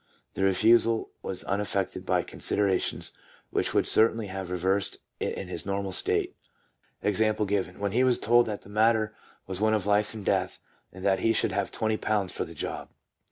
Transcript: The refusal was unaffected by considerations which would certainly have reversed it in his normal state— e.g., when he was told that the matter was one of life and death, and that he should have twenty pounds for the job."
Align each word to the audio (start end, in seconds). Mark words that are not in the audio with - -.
The 0.33 0.41
refusal 0.43 1.11
was 1.21 1.43
unaffected 1.43 2.07
by 2.07 2.23
considerations 2.23 3.11
which 3.51 3.71
would 3.75 3.87
certainly 3.87 4.25
have 4.29 4.49
reversed 4.49 4.97
it 5.19 5.35
in 5.35 5.47
his 5.47 5.63
normal 5.63 5.91
state— 5.91 6.35
e.g., 7.05 7.23
when 7.33 7.91
he 7.91 8.03
was 8.03 8.17
told 8.17 8.47
that 8.47 8.63
the 8.63 8.69
matter 8.69 9.13
was 9.45 9.61
one 9.61 9.75
of 9.75 9.85
life 9.85 10.15
and 10.15 10.25
death, 10.25 10.57
and 10.91 11.05
that 11.05 11.19
he 11.19 11.33
should 11.33 11.51
have 11.51 11.71
twenty 11.71 11.97
pounds 11.97 12.31
for 12.33 12.45
the 12.45 12.55
job." 12.55 12.89